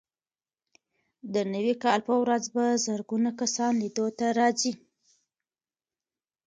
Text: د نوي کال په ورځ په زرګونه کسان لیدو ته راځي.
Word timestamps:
د 1.33 1.35
نوي 1.53 1.75
کال 1.83 1.99
په 2.07 2.13
ورځ 2.21 2.43
په 2.55 2.63
زرګونه 2.85 3.29
کسان 3.41 3.73
لیدو 3.81 4.05
ته 4.17 4.25
راځي. 4.39 4.73